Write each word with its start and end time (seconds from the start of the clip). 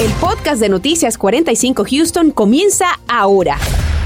El 0.00 0.12
podcast 0.20 0.60
de 0.60 0.68
Noticias 0.68 1.18
45 1.18 1.84
Houston 1.90 2.30
comienza 2.30 3.00
ahora. 3.08 3.58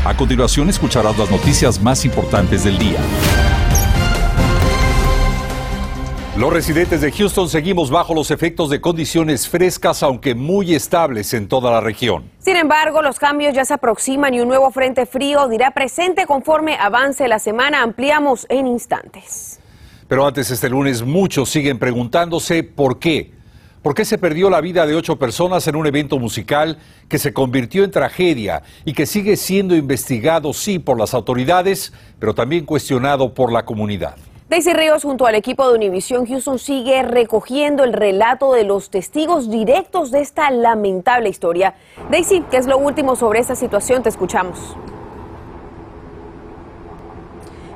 A 0.07 0.17
continuación 0.17 0.71
escucharás 0.71 1.19
las 1.19 1.31
noticias 1.31 1.83
más 1.83 2.07
importantes 2.07 2.65
del 2.65 2.79
día. 2.79 2.99
Los 6.39 6.51
residentes 6.51 7.03
de 7.03 7.13
Houston 7.13 7.47
seguimos 7.51 7.91
bajo 7.91 8.15
los 8.15 8.31
efectos 8.31 8.71
de 8.71 8.81
condiciones 8.81 9.47
frescas, 9.47 10.03
aunque 10.03 10.35
muy 10.35 10.75
estables 10.75 11.35
en 11.35 11.47
toda 11.47 11.71
la 11.71 11.83
región. 11.83 12.31
Sin 12.39 12.57
embargo, 12.57 13.03
los 13.03 13.19
cambios 13.19 13.53
ya 13.55 13.67
se 13.67 13.75
aproximan 13.75 14.33
y 14.33 14.41
un 14.41 14.49
nuevo 14.49 14.71
frente 14.71 15.05
frío 15.05 15.47
dirá 15.47 15.73
presente 15.73 16.25
conforme 16.25 16.75
avance 16.77 17.29
la 17.29 17.39
semana. 17.39 17.83
Ampliamos 17.83 18.47
en 18.49 18.67
instantes. 18.67 19.61
Pero 20.09 20.27
antes, 20.27 20.51
este 20.51 20.71
lunes, 20.71 21.03
muchos 21.03 21.51
siguen 21.51 21.79
preguntándose 21.79 22.63
por 22.63 22.99
qué. 22.99 23.42
¿Por 23.83 23.97
qué 23.97 24.05
se 24.05 24.17
perdió 24.17 24.49
la 24.49 24.61
vida 24.61 24.87
de 24.87 24.95
ocho 24.95 25.17
personas 25.17 25.67
en 25.67 25.75
un 25.75 25.89
evento 25.89 26.21
musical 26.21 26.79
que 27.09 27.19
se 27.19 27.33
convirtió 27.33 27.83
en 27.83 27.91
tragedia 27.91 28.63
y 28.85 28.93
que 28.93 29.07
sigue 29.07 29.37
siendo 29.37 29.75
investigado, 29.75 30.53
sí, 30.53 30.79
por 30.79 30.97
las 30.97 31.15
autoridades, 31.15 31.93
pero 32.21 32.33
también 32.33 32.65
cuestionado 32.65 33.35
por 33.35 33.53
la 33.53 33.65
comunidad? 33.65 34.15
Daisy 34.49 34.73
Ríos 34.73 35.03
junto 35.03 35.27
al 35.27 35.35
equipo 35.35 35.69
de 35.69 35.75
Univision 35.75 36.27
Houston 36.27 36.61
sigue 36.61 37.03
recogiendo 37.03 37.83
el 37.83 37.93
relato 37.93 38.53
de 38.53 38.63
los 38.63 38.89
testigos 38.89 39.51
directos 39.51 40.13
de 40.13 40.21
esta 40.21 40.51
lamentable 40.53 41.29
historia. 41.29 41.75
Daisy, 42.09 42.45
¿qué 42.53 42.59
es 42.59 42.67
lo 42.67 42.79
último 42.79 43.17
sobre 43.17 43.41
esta 43.41 43.57
situación? 43.57 44.05
Te 44.05 44.11
escuchamos. 44.11 44.77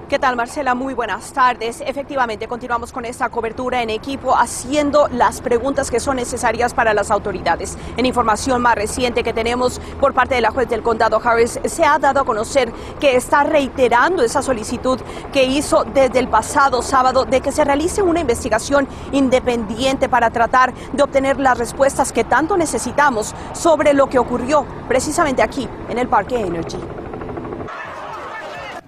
¿Qué 0.09 0.20
tal, 0.20 0.37
Marcela? 0.37 0.77
Muy 0.77 0.95
buenas 0.95 1.33
tardes. 1.33 1.83
Efectivamente, 1.84 2.47
continuamos 2.47 2.92
con 2.92 3.05
esta 3.05 3.28
cobertura 3.28 3.83
en 3.83 3.91
equipo, 3.91 4.37
haciendo 4.37 5.09
las 5.09 5.41
preguntas 5.41 5.91
que 5.91 5.98
son 5.98 6.14
necesarias 6.14 6.74
para 6.74 6.95
las 6.95 7.10
autoridades. 7.10 7.77
En 7.97 8.06
información 8.06 8.62
más 8.62 8.77
reciente 8.77 9.24
que 9.24 9.33
tenemos 9.33 9.80
por 10.00 10.14
parte 10.14 10.37
de 10.37 10.42
la 10.42 10.52
juez 10.52 10.69
del 10.69 10.84
condado 10.84 11.20
Harris, 11.25 11.58
se 11.64 11.84
ha 11.84 11.98
dado 11.98 12.20
a 12.20 12.25
conocer 12.25 12.72
que 13.00 13.17
está 13.17 13.42
reiterando 13.42 14.22
esa 14.22 14.42
solicitud 14.42 15.00
que 15.33 15.42
hizo 15.42 15.83
desde 15.83 16.20
el 16.20 16.28
pasado 16.28 16.83
sábado 16.83 17.25
de 17.25 17.41
que 17.41 17.50
se 17.50 17.64
realice 17.64 18.00
una 18.00 18.20
investigación 18.20 18.86
independiente 19.11 20.08
para 20.08 20.30
tratar 20.30 20.73
de 20.92 21.02
obtener 21.02 21.41
las 21.41 21.58
respuestas 21.58 22.12
que 22.12 22.23
tanto 22.23 22.56
necesitamos 22.56 23.34
sobre 23.55 23.92
lo 23.92 24.08
que 24.08 24.20
ocurrió 24.20 24.64
precisamente 24.86 25.42
aquí, 25.42 25.69
en 25.89 25.98
el 25.98 26.06
Parque 26.06 26.39
Energy. 26.39 26.78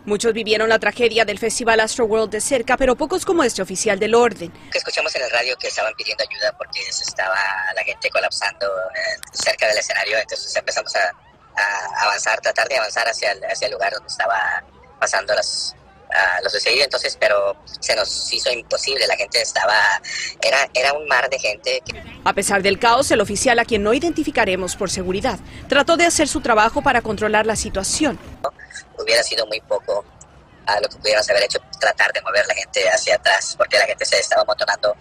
Muchos 0.08 0.32
vivieron 0.32 0.70
la 0.70 0.78
tragedia 0.78 1.26
del 1.26 1.38
Festival 1.38 1.80
Astro 1.80 2.06
World 2.06 2.30
de 2.30 2.40
cerca, 2.40 2.78
pero 2.78 2.96
pocos 2.96 3.26
como 3.26 3.44
este 3.44 3.60
oficial 3.60 3.98
del 3.98 4.14
orden. 4.14 4.50
Escuchamos 4.72 5.14
en 5.14 5.22
el 5.22 5.30
radio 5.30 5.54
que 5.58 5.68
estaban 5.68 5.92
pidiendo 5.98 6.24
ayuda 6.26 6.50
porque 6.56 6.80
se 6.90 7.04
estaba 7.04 7.36
la 7.76 7.84
gente 7.84 8.08
colapsando 8.08 8.66
eh, 8.66 9.20
cerca 9.32 9.68
del 9.68 9.76
escenario, 9.76 10.16
entonces 10.16 10.56
empezamos 10.56 10.96
a, 10.96 11.12
avanzar, 12.06 12.40
tratar 12.40 12.66
de 12.68 12.78
avanzar 12.78 13.06
hacia 13.06 13.32
el, 13.32 13.44
hacia 13.44 13.66
el 13.66 13.72
lugar 13.74 13.92
donde 13.92 14.08
estaba 14.08 14.64
pasando 14.98 15.34
las, 15.34 15.76
lo 16.42 16.48
sucedido 16.48 16.84
entonces, 16.84 17.14
pero 17.20 17.54
se 17.78 17.94
nos 17.94 18.32
hizo 18.32 18.50
imposible, 18.50 19.06
la 19.06 19.16
gente 19.16 19.42
estaba, 19.42 19.76
era, 20.40 20.70
era 20.72 20.94
un 20.94 21.06
mar 21.06 21.28
de 21.28 21.38
gente. 21.38 21.82
A 22.24 22.32
pesar 22.32 22.62
del 22.62 22.78
caos, 22.78 23.10
el 23.10 23.20
oficial 23.20 23.58
a 23.58 23.66
quien 23.66 23.82
no 23.82 23.92
identificaremos 23.92 24.74
por 24.74 24.88
seguridad, 24.88 25.38
trató 25.68 25.98
de 25.98 26.06
hacer 26.06 26.28
su 26.28 26.40
trabajo 26.40 26.80
para 26.80 27.02
controlar 27.02 27.44
la 27.44 27.56
situación 27.56 28.18
hubiera 28.98 29.22
sido 29.22 29.46
muy 29.46 29.60
poco 29.62 30.04
a 30.66 30.80
lo 30.80 30.88
que 30.88 30.96
pudiéramos 30.98 31.28
haber 31.30 31.44
hecho, 31.44 31.58
tratar 31.80 32.12
de 32.12 32.20
mover 32.22 32.46
la 32.46 32.54
gente 32.54 32.88
hacia 32.88 33.16
atrás, 33.16 33.54
porque 33.56 33.78
la 33.78 33.86
gente 33.86 34.04
se 34.04 34.18
estaba 34.18 34.42
amontonando 34.42 34.94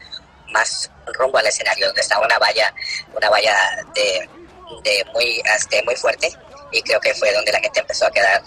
más 0.52 0.90
rumbo 1.14 1.38
al 1.38 1.48
escenario, 1.48 1.88
donde 1.88 2.02
estaba 2.02 2.26
una 2.26 2.38
valla, 2.40 2.74
una 3.14 3.30
valla 3.30 3.54
de, 3.94 4.30
muy, 5.14 5.42
este, 5.56 5.84
muy 5.84 5.96
fuerte, 5.96 6.32
y 6.72 6.82
creo 6.82 7.00
que 7.02 7.14
fue 7.14 7.34
donde 7.34 7.52
la 7.52 7.60
gente 7.60 7.82
empezó 7.82 8.06
a 8.06 8.12
quedar 8.12 8.42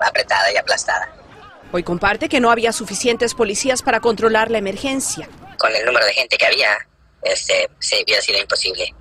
apretada 0.00 0.52
y 0.52 0.56
aplastada. 0.56 1.08
Hoy 1.70 1.82
comparte 1.82 2.28
que 2.28 2.40
no 2.40 2.50
había 2.50 2.72
suficientes 2.72 3.34
policías 3.34 3.82
para 3.82 4.00
controlar 4.00 4.50
la 4.50 4.58
emergencia. 4.58 5.28
Con 5.58 5.74
el 5.74 5.84
número 5.84 6.06
de 6.06 6.14
gente 6.14 6.36
que 6.36 6.46
había, 6.46 6.76
este, 7.22 7.68
se 7.78 8.02
hubiera 8.02 8.22
sido 8.22 8.38
imposible 8.38 8.94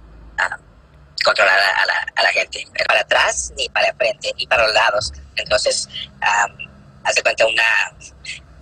controlar 1.24 1.58
a 1.58 1.86
la, 1.86 2.06
a 2.16 2.24
la 2.24 2.30
gente, 2.30 2.66
para 2.88 3.02
atrás, 3.02 3.52
ni 3.58 3.70
para 3.70 3.94
frente, 3.96 4.32
ni 4.38 4.48
para 4.48 4.66
los 4.66 4.74
lados. 4.74 5.14
Entonces, 5.36 5.88
hace 7.04 7.22
cuenta 7.22 7.46
una, 7.46 7.96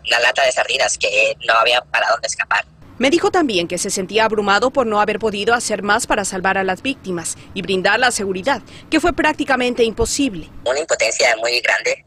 una 0.08 0.20
lata 0.20 0.44
de 0.44 0.52
sardinas 0.52 0.98
que 0.98 1.36
no 1.48 1.54
había 1.54 1.82
para 1.82 2.10
dónde 2.10 2.28
escapar. 2.28 2.66
Me 2.98 3.10
dijo 3.10 3.30
también 3.30 3.68
que 3.68 3.78
se 3.78 3.90
sentía 3.90 4.24
abrumado 4.24 4.72
por 4.72 4.88
no 4.88 5.02
haber 5.02 5.20
podido 5.20 5.54
hacer 5.54 5.84
más 5.84 6.08
para 6.08 6.24
salvar 6.24 6.58
a 6.58 6.64
las 6.64 6.82
víctimas 6.82 7.36
y 7.54 7.62
brindar 7.62 8.00
la 8.00 8.10
seguridad, 8.10 8.62
que 8.90 9.02
fue 9.02 9.12
prácticamente 9.12 9.84
imposible. 9.84 10.50
Una 10.64 10.80
impotencia 10.80 11.36
muy 11.38 11.60
grande 11.60 12.06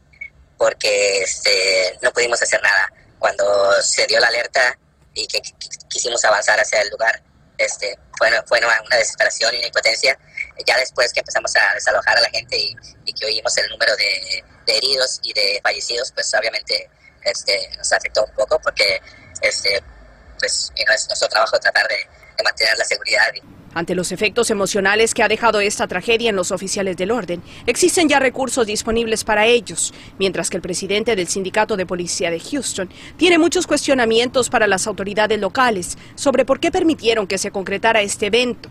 porque 0.57 1.21
este, 1.21 1.97
no 2.01 2.11
pudimos 2.11 2.41
hacer 2.41 2.61
nada. 2.63 2.91
Cuando 3.19 3.45
se 3.81 4.07
dio 4.07 4.19
la 4.19 4.27
alerta 4.27 4.77
y 5.13 5.27
que 5.27 5.41
quisimos 5.89 6.23
avanzar 6.25 6.59
hacia 6.59 6.81
el 6.81 6.89
lugar, 6.89 7.21
este, 7.57 7.97
fue, 8.17 8.29
fue 8.47 8.59
una 8.59 8.97
desesperación 8.97 9.53
y 9.53 9.57
una 9.57 9.67
impotencia. 9.67 10.17
Ya 10.65 10.77
después 10.77 11.13
que 11.13 11.19
empezamos 11.19 11.55
a 11.55 11.73
desalojar 11.73 12.17
a 12.17 12.21
la 12.21 12.29
gente 12.29 12.57
y, 12.57 13.13
que 13.13 13.25
oímos 13.25 13.57
el 13.57 13.69
número 13.69 13.95
de, 13.95 14.43
heridos 14.67 15.19
y 15.23 15.33
de 15.33 15.59
fallecidos, 15.63 16.11
pues 16.11 16.31
obviamente 16.37 16.89
este, 17.23 17.69
nos 17.77 17.91
afectó 17.91 18.23
un 18.23 18.33
poco 18.35 18.59
porque 18.61 19.01
este, 19.41 19.81
pues, 20.37 20.71
no 20.87 20.93
es 20.93 21.07
nuestro 21.07 21.27
trabajo 21.27 21.59
tratar 21.59 21.87
de, 21.87 21.95
de 21.95 22.43
mantener 22.43 22.77
la 22.77 22.85
seguridad. 22.85 23.25
Ante 23.73 23.93
los 23.93 24.11
efectos 24.11 24.49
emocionales 24.49 25.13
que 25.13 25.21
ha 25.21 25.27
dejado 25.27 25.59
esta 25.59 25.87
tragedia 25.87 26.31
en 26.31 26.35
los 26.35 26.51
oficiales 26.51 26.97
del 26.97 27.11
orden, 27.11 27.43
existen 27.67 28.09
ya 28.09 28.19
recursos 28.19 28.65
disponibles 28.65 29.23
para 29.23 29.45
ellos, 29.45 29.93
mientras 30.17 30.49
que 30.49 30.57
el 30.57 30.63
presidente 30.63 31.15
del 31.15 31.27
Sindicato 31.27 31.77
de 31.77 31.85
Policía 31.85 32.31
de 32.31 32.39
Houston 32.39 32.89
tiene 33.17 33.37
muchos 33.37 33.67
cuestionamientos 33.67 34.49
para 34.49 34.65
las 34.65 34.87
autoridades 34.87 35.39
locales 35.39 35.97
sobre 36.15 36.45
por 36.45 36.59
qué 36.59 36.71
permitieron 36.71 37.27
que 37.27 37.37
se 37.37 37.51
concretara 37.51 38.01
este 38.01 38.27
evento. 38.27 38.69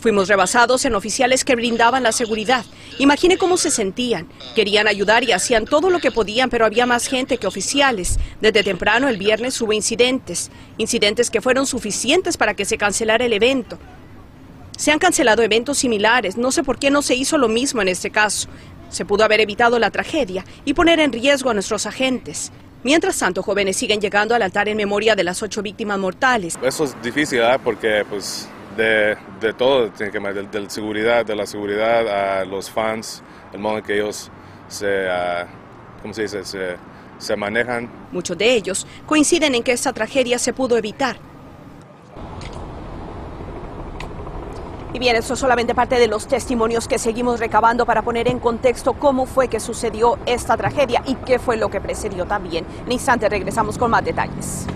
Fuimos 0.00 0.28
rebasados 0.28 0.84
en 0.84 0.94
oficiales 0.94 1.44
que 1.44 1.56
brindaban 1.56 2.02
la 2.02 2.12
seguridad. 2.12 2.64
Imagine 2.98 3.38
cómo 3.38 3.56
se 3.56 3.70
sentían. 3.70 4.28
Querían 4.54 4.86
ayudar 4.86 5.24
y 5.24 5.32
hacían 5.32 5.64
todo 5.64 5.90
lo 5.90 6.00
que 6.00 6.10
podían, 6.10 6.50
pero 6.50 6.66
había 6.66 6.86
más 6.86 7.06
gente 7.06 7.38
que 7.38 7.46
oficiales. 7.46 8.18
Desde 8.40 8.62
temprano 8.62 9.08
el 9.08 9.16
viernes 9.16 9.60
hubo 9.60 9.72
incidentes. 9.72 10.50
Incidentes 10.76 11.30
que 11.30 11.40
fueron 11.40 11.66
suficientes 11.66 12.36
para 12.36 12.54
que 12.54 12.64
se 12.64 12.78
cancelara 12.78 13.24
el 13.24 13.32
evento. 13.32 13.78
Se 14.76 14.92
han 14.92 14.98
cancelado 14.98 15.42
eventos 15.42 15.78
similares. 15.78 16.36
No 16.36 16.52
sé 16.52 16.62
por 16.62 16.78
qué 16.78 16.90
no 16.90 17.02
se 17.02 17.14
hizo 17.14 17.38
lo 17.38 17.48
mismo 17.48 17.82
en 17.82 17.88
este 17.88 18.10
caso. 18.10 18.48
Se 18.90 19.04
pudo 19.04 19.24
haber 19.24 19.40
evitado 19.40 19.78
la 19.78 19.90
tragedia 19.90 20.44
y 20.64 20.74
poner 20.74 21.00
en 21.00 21.12
riesgo 21.12 21.50
a 21.50 21.54
nuestros 21.54 21.86
agentes. 21.86 22.50
Mientras 22.82 23.18
tanto, 23.18 23.42
jóvenes 23.42 23.76
siguen 23.76 24.00
llegando 24.00 24.34
al 24.34 24.42
altar 24.42 24.68
en 24.68 24.76
memoria 24.76 25.14
de 25.14 25.22
las 25.22 25.42
ocho 25.42 25.60
víctimas 25.60 25.98
mortales. 25.98 26.58
Eso 26.62 26.84
es 26.84 27.02
difícil, 27.02 27.40
¿eh? 27.40 27.58
porque 27.62 28.04
pues 28.08 28.48
de, 28.76 29.16
de 29.40 29.52
todo, 29.52 29.90
tiene 29.90 30.10
que 30.10 30.18
de, 30.18 30.42
de, 30.44 30.70
seguridad, 30.70 31.26
de 31.26 31.36
la 31.36 31.46
seguridad 31.46 32.40
a 32.40 32.44
los 32.44 32.70
fans, 32.70 33.22
el 33.52 33.58
modo 33.58 33.78
en 33.78 33.84
que 33.84 33.94
ellos 33.96 34.30
se, 34.68 35.06
uh, 35.06 35.46
¿cómo 36.00 36.14
se 36.14 36.22
dice? 36.22 36.42
Se, 36.44 36.76
se 37.18 37.36
manejan. 37.36 37.90
Muchos 38.12 38.38
de 38.38 38.54
ellos 38.54 38.86
coinciden 39.04 39.54
en 39.54 39.62
que 39.62 39.72
esta 39.72 39.92
tragedia 39.92 40.38
se 40.38 40.52
pudo 40.54 40.78
evitar. 40.78 41.16
Y 44.92 44.98
bien, 44.98 45.14
eso 45.14 45.34
es 45.34 45.40
solamente 45.40 45.74
parte 45.74 46.00
de 46.00 46.08
los 46.08 46.26
testimonios 46.26 46.88
que 46.88 46.98
seguimos 46.98 47.38
recabando 47.38 47.86
para 47.86 48.02
poner 48.02 48.26
en 48.26 48.40
contexto 48.40 48.94
cómo 48.94 49.24
fue 49.24 49.46
que 49.46 49.60
sucedió 49.60 50.18
esta 50.26 50.56
tragedia 50.56 51.02
y 51.06 51.14
qué 51.14 51.38
fue 51.38 51.56
lo 51.56 51.70
que 51.70 51.80
precedió 51.80 52.26
también. 52.26 52.66
En 52.86 52.92
instante 52.92 53.28
regresamos 53.28 53.78
con 53.78 53.92
más 53.92 54.04
detalles. 54.04 54.66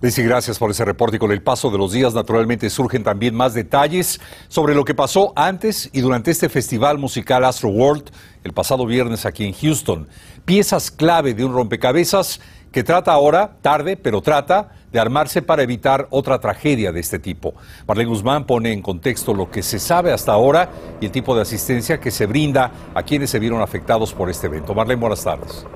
Daisy, 0.00 0.22
gracias 0.22 0.58
por 0.58 0.70
ese 0.70 0.84
reporte 0.84 1.16
y 1.16 1.18
con 1.18 1.32
el 1.32 1.42
paso 1.42 1.70
de 1.70 1.76
los 1.76 1.92
días 1.92 2.14
naturalmente 2.14 2.70
surgen 2.70 3.02
también 3.02 3.34
más 3.34 3.52
detalles 3.52 4.20
sobre 4.46 4.74
lo 4.74 4.84
que 4.84 4.94
pasó 4.94 5.32
antes 5.34 5.90
y 5.92 6.00
durante 6.00 6.30
este 6.30 6.48
festival 6.48 6.98
musical 6.98 7.44
Astro 7.44 7.68
World 7.70 8.10
el 8.44 8.52
pasado 8.52 8.86
viernes 8.86 9.26
aquí 9.26 9.44
en 9.44 9.52
Houston. 9.52 10.08
Piezas 10.44 10.92
clave 10.92 11.34
de 11.34 11.44
un 11.44 11.52
rompecabezas 11.52 12.40
que 12.70 12.84
trata 12.84 13.12
ahora, 13.12 13.56
tarde, 13.60 13.96
pero 13.96 14.22
trata 14.22 14.70
de 14.92 15.00
armarse 15.00 15.42
para 15.42 15.62
evitar 15.62 16.06
otra 16.10 16.38
tragedia 16.38 16.92
de 16.92 17.00
este 17.00 17.18
tipo. 17.18 17.54
Marlene 17.86 18.10
Guzmán 18.10 18.46
pone 18.46 18.72
en 18.72 18.82
contexto 18.82 19.34
lo 19.34 19.50
que 19.50 19.62
se 19.62 19.78
sabe 19.78 20.12
hasta 20.12 20.32
ahora 20.32 20.70
y 21.00 21.06
el 21.06 21.12
tipo 21.12 21.34
de 21.34 21.42
asistencia 21.42 22.00
que 22.00 22.10
se 22.10 22.26
brinda 22.26 22.72
a 22.94 23.02
quienes 23.02 23.30
se 23.30 23.38
vieron 23.38 23.60
afectados 23.60 24.12
por 24.12 24.30
este 24.30 24.46
evento. 24.46 24.74
Marlene, 24.74 25.00
buenas 25.00 25.24
tardes. 25.24 25.66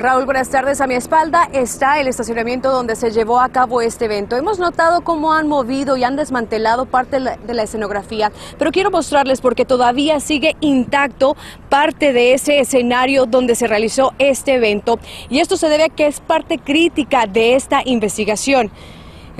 Raúl, 0.00 0.24
buenas 0.24 0.48
tardes. 0.48 0.80
A 0.80 0.86
mi 0.86 0.94
espalda 0.94 1.50
está 1.52 2.00
el 2.00 2.08
estacionamiento 2.08 2.72
donde 2.72 2.96
se 2.96 3.10
llevó 3.10 3.38
a 3.38 3.50
cabo 3.50 3.82
este 3.82 4.06
evento. 4.06 4.34
Hemos 4.34 4.58
notado 4.58 5.02
cómo 5.02 5.34
han 5.34 5.46
movido 5.46 5.98
y 5.98 6.04
han 6.04 6.16
desmantelado 6.16 6.86
parte 6.86 7.20
de 7.20 7.54
la 7.54 7.62
escenografía, 7.64 8.32
pero 8.58 8.72
quiero 8.72 8.90
mostrarles 8.90 9.42
porque 9.42 9.66
todavía 9.66 10.18
sigue 10.18 10.56
intacto 10.60 11.36
parte 11.68 12.14
de 12.14 12.32
ese 12.32 12.60
escenario 12.60 13.26
donde 13.26 13.54
se 13.54 13.66
realizó 13.66 14.14
este 14.18 14.54
evento. 14.54 14.98
Y 15.28 15.40
esto 15.40 15.58
se 15.58 15.68
debe 15.68 15.84
a 15.84 15.88
que 15.90 16.06
es 16.06 16.20
parte 16.20 16.56
crítica 16.56 17.26
de 17.26 17.54
esta 17.54 17.82
investigación. 17.84 18.70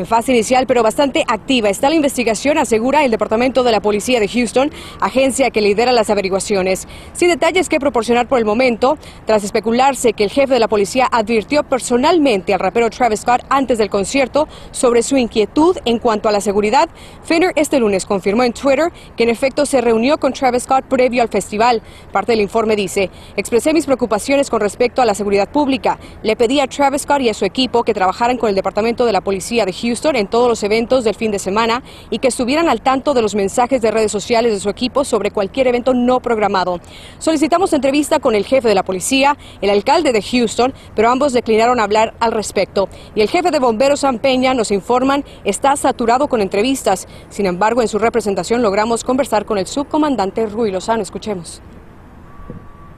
En 0.00 0.06
fase 0.06 0.32
inicial, 0.32 0.66
pero 0.66 0.82
bastante 0.82 1.24
activa, 1.28 1.68
está 1.68 1.90
la 1.90 1.94
investigación, 1.94 2.56
asegura 2.56 3.04
el 3.04 3.10
Departamento 3.10 3.62
de 3.62 3.70
la 3.70 3.82
Policía 3.82 4.18
de 4.18 4.28
Houston, 4.28 4.70
agencia 4.98 5.50
que 5.50 5.60
lidera 5.60 5.92
las 5.92 6.08
averiguaciones. 6.08 6.88
Sin 7.12 7.28
detalles 7.28 7.68
que 7.68 7.78
proporcionar 7.78 8.26
por 8.26 8.38
el 8.38 8.46
momento, 8.46 8.96
tras 9.26 9.44
especularse 9.44 10.14
que 10.14 10.24
el 10.24 10.30
jefe 10.30 10.54
de 10.54 10.58
la 10.58 10.68
policía 10.68 11.06
advirtió 11.12 11.64
personalmente 11.64 12.54
al 12.54 12.60
rapero 12.60 12.88
Travis 12.88 13.20
Scott 13.20 13.42
antes 13.50 13.76
del 13.76 13.90
concierto 13.90 14.48
sobre 14.70 15.02
su 15.02 15.18
inquietud 15.18 15.76
en 15.84 15.98
cuanto 15.98 16.30
a 16.30 16.32
la 16.32 16.40
seguridad, 16.40 16.88
Finner 17.22 17.52
este 17.56 17.78
lunes 17.78 18.06
confirmó 18.06 18.42
en 18.42 18.54
Twitter 18.54 18.90
que 19.18 19.24
en 19.24 19.28
efecto 19.28 19.66
se 19.66 19.82
reunió 19.82 20.16
con 20.16 20.32
Travis 20.32 20.62
Scott 20.62 20.86
previo 20.86 21.20
al 21.20 21.28
festival. 21.28 21.82
Parte 22.10 22.32
del 22.32 22.40
informe 22.40 22.74
dice, 22.74 23.10
expresé 23.36 23.74
mis 23.74 23.84
preocupaciones 23.84 24.48
con 24.48 24.60
respecto 24.60 25.02
a 25.02 25.04
la 25.04 25.14
seguridad 25.14 25.50
pública. 25.50 25.98
Le 26.22 26.36
pedí 26.36 26.58
a 26.58 26.66
Travis 26.68 27.02
Scott 27.02 27.20
y 27.20 27.28
a 27.28 27.34
su 27.34 27.44
equipo 27.44 27.84
que 27.84 27.92
trabajaran 27.92 28.38
con 28.38 28.48
el 28.48 28.54
Departamento 28.54 29.04
de 29.04 29.12
la 29.12 29.20
Policía 29.20 29.66
de 29.66 29.74
Houston 29.74 29.89
en 29.90 30.28
todos 30.28 30.48
los 30.48 30.62
eventos 30.62 31.02
del 31.02 31.16
fin 31.16 31.32
de 31.32 31.40
semana 31.40 31.82
y 32.10 32.20
que 32.20 32.28
estuvieran 32.28 32.68
al 32.68 32.80
tanto 32.80 33.12
de 33.12 33.22
los 33.22 33.34
mensajes 33.34 33.82
de 33.82 33.90
redes 33.90 34.12
sociales 34.12 34.52
de 34.52 34.60
su 34.60 34.68
equipo 34.68 35.04
sobre 35.04 35.32
cualquier 35.32 35.66
evento 35.66 35.94
no 35.94 36.20
programado. 36.20 36.78
Solicitamos 37.18 37.72
entrevista 37.72 38.20
con 38.20 38.36
el 38.36 38.44
jefe 38.44 38.68
de 38.68 38.76
la 38.76 38.84
policía, 38.84 39.36
el 39.60 39.68
alcalde 39.68 40.12
de 40.12 40.22
Houston, 40.22 40.72
pero 40.94 41.10
ambos 41.10 41.32
declinaron 41.32 41.80
hablar 41.80 42.14
al 42.20 42.30
respecto. 42.30 42.88
Y 43.16 43.20
el 43.20 43.28
jefe 43.28 43.50
de 43.50 43.58
bomberos 43.58 44.00
San 44.00 44.20
Peña 44.20 44.54
nos 44.54 44.70
informan 44.70 45.24
está 45.44 45.74
saturado 45.74 46.28
con 46.28 46.40
entrevistas. 46.40 47.08
Sin 47.28 47.46
embargo, 47.46 47.82
en 47.82 47.88
su 47.88 47.98
representación 47.98 48.62
logramos 48.62 49.02
conversar 49.02 49.44
con 49.44 49.58
el 49.58 49.66
subcomandante 49.66 50.46
Rui 50.46 50.70
Lozano. 50.70 51.02
Escuchemos. 51.02 51.60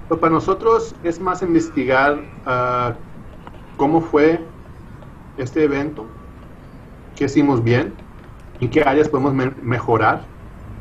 Pues 0.09 0.21
para 0.21 0.35
nosotros 0.35 0.95
es 1.03 1.19
más 1.19 1.41
investigar 1.41 2.19
uh, 2.47 2.93
cómo 3.79 4.03
fue 4.03 4.45
este 5.39 5.65
evento, 5.65 6.07
qué 7.15 7.25
hicimos 7.25 7.63
bien, 7.63 7.97
en 8.61 8.71
qué 8.71 8.83
áreas 8.83 9.09
podemos 9.09 9.35
me 9.35 9.51
mejorar 9.63 10.29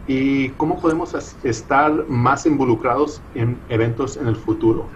y 0.05 0.49
cómo 0.51 0.79
podemos 0.81 1.13
estar 1.43 2.05
más 2.07 2.45
involucrados 2.45 3.23
en 3.33 3.63
eventos 3.67 4.17
en 4.17 4.27
el 4.27 4.35
futuro. 4.35 4.89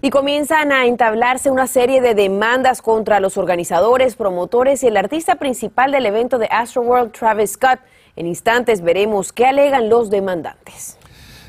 Y 0.00 0.10
comienzan 0.10 0.70
a 0.70 0.86
entablarse 0.86 1.50
una 1.50 1.66
serie 1.66 2.00
de 2.00 2.14
demandas 2.14 2.82
contra 2.82 3.18
los 3.18 3.36
organizadores, 3.36 4.14
promotores 4.14 4.84
y 4.84 4.86
el 4.86 4.96
artista 4.96 5.34
principal 5.34 5.90
del 5.90 6.06
evento 6.06 6.38
de 6.38 6.46
Astro 6.52 6.82
World, 6.82 7.10
Travis 7.10 7.54
Scott. 7.54 7.80
En 8.14 8.28
instantes 8.28 8.80
veremos 8.80 9.32
qué 9.32 9.46
alegan 9.46 9.88
los 9.88 10.08
demandantes. 10.08 10.98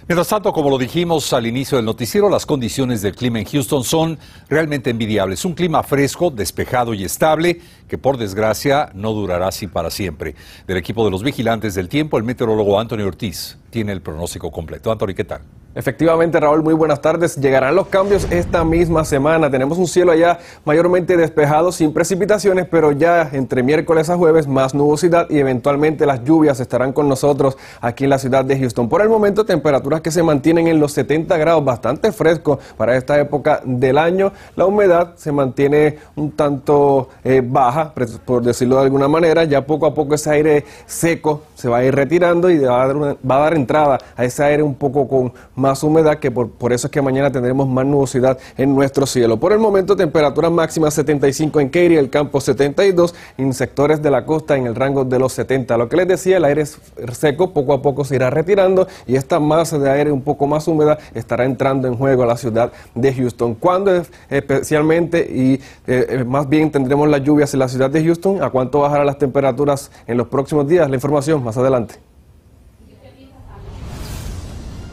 Mientras 0.05 0.27
tanto, 0.27 0.51
como 0.51 0.69
lo 0.69 0.77
dijimos 0.77 1.31
al 1.31 1.47
inicio 1.47 1.77
del 1.77 1.85
noticiero, 1.85 2.27
las 2.27 2.45
condiciones 2.45 3.01
del 3.01 3.15
clima 3.15 3.39
en 3.39 3.45
Houston 3.45 3.85
son 3.85 4.19
realmente 4.49 4.89
envidiables. 4.89 5.45
Un 5.45 5.53
clima 5.53 5.81
fresco, 5.81 6.29
despejado 6.29 6.93
y 6.93 7.05
estable 7.05 7.61
que 7.87 7.97
por 7.97 8.17
desgracia 8.17 8.91
no 8.93 9.13
durará 9.13 9.47
así 9.47 9.67
para 9.67 9.89
siempre. 9.89 10.35
Del 10.67 10.75
equipo 10.75 11.05
de 11.05 11.11
los 11.11 11.23
vigilantes 11.23 11.73
del 11.73 11.87
tiempo, 11.87 12.17
el 12.17 12.25
meteorólogo 12.25 12.77
Anthony 12.77 13.03
Ortiz 13.07 13.57
tiene 13.69 13.93
el 13.93 14.01
pronóstico 14.01 14.51
completo. 14.51 14.91
Anthony, 14.91 15.13
¿qué 15.15 15.23
tal? 15.23 15.41
Efectivamente, 15.75 16.39
Raúl, 16.39 16.61
muy 16.61 16.75
buenas 16.75 17.01
tardes. 17.01 17.35
Llegarán 17.35 17.75
los 17.75 17.87
cambios 17.87 18.27
esta 18.29 18.63
misma 18.63 19.03
semana. 19.05 19.49
Tenemos 19.49 19.79
un 19.79 19.87
cielo 19.87 20.11
allá 20.11 20.37
mayormente 20.65 21.17
despejado, 21.17 21.71
sin 21.71 21.93
precipitaciones, 21.93 22.67
pero 22.69 22.91
ya 22.91 23.27
entre 23.31 23.63
miércoles 23.63 24.07
a 24.11 24.15
jueves 24.15 24.45
más 24.45 24.75
nubosidad 24.75 25.27
y 25.31 25.39
eventualmente 25.39 26.05
las 26.05 26.23
lluvias 26.23 26.59
estarán 26.59 26.93
con 26.93 27.09
nosotros 27.09 27.57
aquí 27.81 28.03
en 28.03 28.11
la 28.11 28.19
ciudad 28.19 28.45
de 28.45 28.59
Houston. 28.59 28.87
Por 28.87 29.01
el 29.01 29.09
momento, 29.09 29.45
temperaturas 29.45 30.01
que 30.01 30.11
se 30.11 30.21
mantienen 30.21 30.67
en 30.67 30.79
los 30.79 30.91
70 30.91 31.37
grados, 31.37 31.65
bastante 31.65 32.11
fresco 32.11 32.59
para 32.77 32.95
esta 32.95 33.19
época 33.19 33.59
del 33.65 33.97
año. 33.97 34.31
La 34.55 34.67
humedad 34.67 35.15
se 35.15 35.31
mantiene 35.31 35.97
un 36.15 36.33
tanto 36.33 37.09
eh, 37.23 37.41
baja, 37.43 37.91
por 38.25 38.43
decirlo 38.43 38.75
de 38.75 38.83
alguna 38.83 39.07
manera. 39.07 39.43
Ya 39.45 39.65
poco 39.65 39.87
a 39.87 39.93
poco 39.95 40.13
ese 40.13 40.29
aire 40.29 40.65
seco 40.85 41.41
se 41.55 41.67
va 41.67 41.77
a 41.77 41.83
ir 41.83 41.95
retirando 41.95 42.51
y 42.51 42.59
va 42.59 42.83
a 42.83 42.87
dar, 42.87 42.95
va 42.97 43.35
a 43.37 43.39
dar 43.39 43.55
entrada 43.55 43.97
a 44.15 44.23
ese 44.23 44.43
aire 44.43 44.61
un 44.61 44.75
poco 44.75 45.07
con 45.07 45.33
más 45.63 45.81
humedad, 45.81 46.19
que 46.19 46.29
por, 46.29 46.49
por, 46.49 46.73
eso 46.73 46.87
es 46.87 46.91
que 46.91 47.01
mañana 47.01 47.31
tendremos 47.31 47.69
más 47.69 47.85
nubosidad 47.85 48.37
en 48.57 48.75
nuestro 48.75 49.05
cielo. 49.05 49.39
Por 49.39 49.53
el 49.53 49.59
momento, 49.59 49.95
temperatura 49.95 50.49
máxima 50.49 50.91
75 50.91 51.61
en 51.61 51.69
Katy, 51.69 51.95
el 51.95 52.09
campo 52.09 52.41
72, 52.41 53.15
en 53.37 53.53
sectores 53.53 54.01
de 54.01 54.11
la 54.11 54.25
costa 54.25 54.57
en 54.57 54.67
el 54.67 54.75
rango 54.75 55.05
de 55.05 55.17
los 55.19 55.31
70. 55.31 55.77
Lo 55.77 55.87
que 55.87 55.95
les 55.95 56.07
decía, 56.07 56.35
el 56.35 56.43
aire 56.43 56.65
seco, 57.13 57.53
poco 57.53 57.73
a 57.73 57.81
poco 57.81 58.03
se 58.03 58.15
irá 58.15 58.29
retirando 58.29 58.87
y 59.07 59.15
esta 59.15 59.39
masa 59.39 59.79
de 59.79 59.89
aire 59.89 60.11
un 60.11 60.21
poco 60.21 60.47
más 60.47 60.67
húmeda 60.67 60.97
estará 61.13 61.45
entrando 61.45 61.87
en 61.87 61.95
juego 61.95 62.23
a 62.23 62.25
la 62.25 62.35
ciudad 62.35 62.73
de 62.93 63.13
Houston. 63.13 63.55
Cuando 63.55 64.03
especialmente 64.29 65.19
y 65.19 65.53
eh, 65.53 65.59
eh, 65.87 66.23
más 66.25 66.49
bien 66.49 66.71
tendremos 66.71 67.07
las 67.07 67.23
lluvias 67.23 67.53
en 67.53 67.61
la 67.61 67.69
ciudad 67.69 67.89
de 67.89 68.03
Houston, 68.03 68.43
a 68.43 68.49
cuánto 68.49 68.81
bajarán 68.81 69.05
las 69.05 69.17
temperaturas 69.17 69.91
en 70.07 70.17
los 70.17 70.27
próximos 70.27 70.67
días, 70.67 70.89
la 70.89 70.95
información 70.95 71.41
más 71.41 71.57
adelante. 71.57 72.12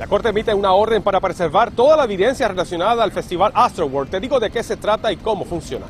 La 0.00 0.06
Corte 0.06 0.30
emite 0.30 0.54
una 0.54 0.72
orden 0.72 1.02
para 1.02 1.20
preservar 1.20 1.72
toda 1.72 1.94
la 1.94 2.04
evidencia 2.04 2.48
relacionada 2.48 3.04
al 3.04 3.12
Festival 3.12 3.52
Astroworld. 3.54 4.10
Te 4.10 4.18
digo 4.18 4.40
de 4.40 4.50
qué 4.50 4.62
se 4.62 4.78
trata 4.78 5.12
y 5.12 5.18
cómo 5.18 5.44
funciona. 5.44 5.84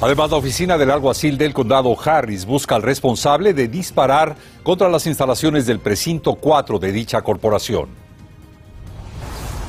Además, 0.00 0.30
la 0.30 0.36
oficina 0.36 0.78
del 0.78 0.92
alguacil 0.92 1.36
del 1.36 1.54
condado 1.54 1.92
Harris 2.00 2.46
busca 2.46 2.76
al 2.76 2.82
responsable 2.82 3.52
de 3.52 3.66
disparar 3.66 4.36
contra 4.62 4.88
las 4.88 5.08
instalaciones 5.08 5.66
del 5.66 5.80
precinto 5.80 6.36
4 6.36 6.78
de 6.78 6.92
dicha 6.92 7.20
corporación. 7.22 7.88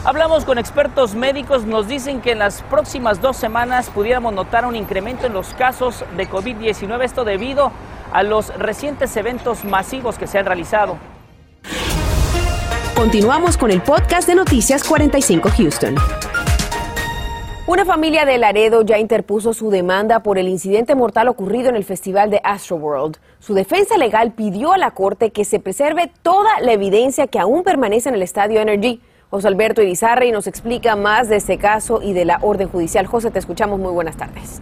Hablamos 0.05 0.45
con 0.45 0.59
expertos 0.59 1.15
médicos, 1.15 1.65
nos 1.65 1.87
dicen 1.87 2.21
que 2.21 2.33
en 2.33 2.39
las 2.39 2.61
próximas 2.61 3.19
dos 3.19 3.37
semanas 3.37 3.89
pudiéramos 3.89 4.33
notar 4.33 4.67
un 4.67 4.75
incremento 4.75 5.25
en 5.25 5.33
los 5.33 5.47
casos 5.55 6.05
de 6.15 6.29
COVID-19, 6.29 7.03
esto 7.03 7.25
debido 7.25 7.71
a 8.11 8.21
los 8.21 8.55
recientes 8.55 9.17
eventos 9.17 9.65
masivos 9.65 10.19
que 10.19 10.27
se 10.27 10.37
han 10.37 10.45
realizado. 10.45 10.99
Continuamos 12.95 13.57
con 13.57 13.71
el 13.71 13.81
podcast 13.81 14.27
de 14.27 14.35
Noticias 14.35 14.83
45 14.83 15.49
Houston. 15.57 15.95
Una 17.65 17.85
familia 17.85 18.23
de 18.23 18.37
Laredo 18.37 18.83
ya 18.83 18.99
interpuso 18.99 19.53
su 19.53 19.71
demanda 19.71 20.21
por 20.21 20.37
el 20.37 20.47
incidente 20.47 20.93
mortal 20.93 21.27
ocurrido 21.27 21.69
en 21.69 21.75
el 21.75 21.83
festival 21.83 22.29
de 22.29 22.39
Astroworld. 22.43 23.17
Su 23.39 23.55
defensa 23.55 23.97
legal 23.97 24.33
pidió 24.33 24.73
a 24.73 24.77
la 24.77 24.91
corte 24.91 25.31
que 25.31 25.43
se 25.43 25.59
preserve 25.59 26.11
toda 26.21 26.59
la 26.61 26.71
evidencia 26.71 27.25
que 27.25 27.39
aún 27.39 27.63
permanece 27.63 28.09
en 28.09 28.15
el 28.15 28.21
estadio 28.21 28.61
Energy. 28.61 29.01
José 29.31 29.47
Alberto 29.47 29.81
Irizarry 29.81 30.31
nos 30.31 30.45
explica 30.45 30.95
más 30.95 31.29
de 31.29 31.37
este 31.37 31.57
caso 31.57 31.99
y 32.01 32.13
de 32.13 32.25
la 32.25 32.37
orden 32.43 32.69
judicial. 32.69 33.07
José, 33.07 33.31
te 33.31 33.39
escuchamos. 33.39 33.79
Muy 33.79 33.91
buenas 33.91 34.17
tardes. 34.17 34.61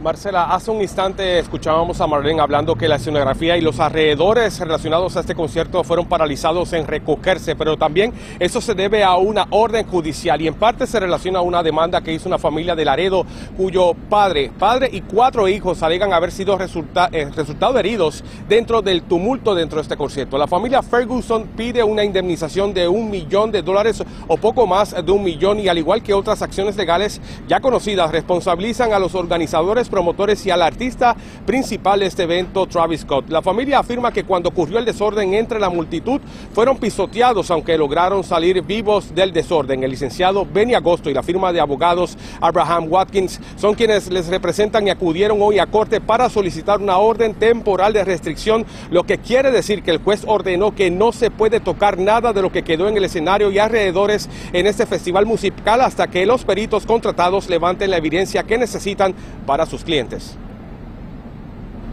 Marcela, 0.00 0.54
hace 0.54 0.70
un 0.70 0.80
instante 0.80 1.40
escuchábamos 1.40 2.00
a 2.00 2.06
Marlene 2.06 2.40
hablando 2.40 2.76
que 2.76 2.86
la 2.86 2.96
escenografía 2.96 3.56
y 3.56 3.60
los 3.60 3.80
alrededores 3.80 4.60
relacionados 4.60 5.16
a 5.16 5.20
este 5.20 5.34
concierto 5.34 5.82
fueron 5.82 6.06
paralizados 6.06 6.72
en 6.72 6.86
recogerse, 6.86 7.56
pero 7.56 7.76
también 7.76 8.12
eso 8.38 8.60
se 8.60 8.74
debe 8.74 9.02
a 9.02 9.16
una 9.16 9.48
orden 9.50 9.84
judicial 9.88 10.40
y 10.40 10.46
en 10.46 10.54
parte 10.54 10.86
se 10.86 11.00
relaciona 11.00 11.40
a 11.40 11.42
una 11.42 11.64
demanda 11.64 12.00
que 12.00 12.12
hizo 12.12 12.28
una 12.28 12.38
familia 12.38 12.76
de 12.76 12.84
Laredo 12.84 13.26
cuyo 13.56 13.94
padre, 14.08 14.52
padre 14.56 14.88
y 14.92 15.00
cuatro 15.00 15.48
hijos 15.48 15.82
alegan 15.82 16.12
haber 16.12 16.30
sido 16.30 16.56
resulta, 16.56 17.08
eh, 17.10 17.28
resultado 17.34 17.76
heridos 17.76 18.22
dentro 18.48 18.82
del 18.82 19.02
tumulto 19.02 19.56
dentro 19.56 19.78
de 19.78 19.82
este 19.82 19.96
concierto. 19.96 20.38
La 20.38 20.46
familia 20.46 20.80
Ferguson 20.80 21.48
pide 21.56 21.82
una 21.82 22.04
indemnización 22.04 22.72
de 22.72 22.86
un 22.86 23.10
millón 23.10 23.50
de 23.50 23.62
dólares 23.62 24.04
o 24.28 24.36
poco 24.36 24.64
más 24.64 24.94
de 25.04 25.10
un 25.10 25.24
millón 25.24 25.58
y 25.58 25.66
al 25.66 25.78
igual 25.78 26.04
que 26.04 26.14
otras 26.14 26.40
acciones 26.40 26.76
legales 26.76 27.20
ya 27.48 27.58
conocidas 27.58 28.12
responsabilizan 28.12 28.92
a 28.92 29.00
los 29.00 29.16
organizadores 29.16 29.87
promotores 29.88 30.44
y 30.46 30.50
al 30.50 30.62
artista 30.62 31.16
principal 31.46 32.00
de 32.00 32.06
este 32.06 32.24
evento, 32.24 32.66
Travis 32.66 33.00
Scott. 33.00 33.28
La 33.28 33.42
familia 33.42 33.78
afirma 33.78 34.12
que 34.12 34.24
cuando 34.24 34.50
ocurrió 34.50 34.78
el 34.78 34.84
desorden 34.84 35.34
entre 35.34 35.60
la 35.60 35.70
multitud, 35.70 36.20
fueron 36.52 36.76
pisoteados, 36.78 37.50
aunque 37.50 37.78
lograron 37.78 38.24
salir 38.24 38.62
vivos 38.62 39.14
del 39.14 39.32
desorden. 39.32 39.82
El 39.82 39.90
licenciado 39.90 40.46
Benny 40.46 40.74
Agosto 40.74 41.10
y 41.10 41.14
la 41.14 41.22
firma 41.22 41.52
de 41.52 41.60
abogados 41.60 42.16
Abraham 42.40 42.86
Watkins 42.88 43.40
son 43.56 43.74
quienes 43.74 44.10
les 44.10 44.28
representan 44.28 44.86
y 44.86 44.90
acudieron 44.90 45.38
hoy 45.40 45.58
a 45.58 45.66
corte 45.66 46.00
para 46.00 46.28
solicitar 46.28 46.80
una 46.80 46.98
orden 46.98 47.34
temporal 47.34 47.92
de 47.92 48.04
restricción, 48.04 48.66
lo 48.90 49.04
que 49.04 49.18
quiere 49.18 49.50
decir 49.50 49.82
que 49.82 49.90
el 49.90 49.98
juez 49.98 50.22
ordenó 50.26 50.74
que 50.74 50.90
no 50.90 51.12
se 51.12 51.30
puede 51.30 51.60
tocar 51.60 51.98
nada 51.98 52.32
de 52.32 52.42
lo 52.42 52.52
que 52.52 52.62
quedó 52.62 52.88
en 52.88 52.96
el 52.96 53.04
escenario 53.04 53.50
y 53.50 53.58
alrededores 53.58 54.28
en 54.52 54.66
este 54.66 54.86
festival 54.86 55.26
musical 55.26 55.80
hasta 55.80 56.08
que 56.08 56.26
los 56.26 56.44
peritos 56.44 56.86
contratados 56.86 57.48
levanten 57.48 57.90
la 57.90 57.96
evidencia 57.96 58.42
que 58.42 58.58
necesitan 58.58 59.14
para 59.46 59.66
clientes. 59.84 60.36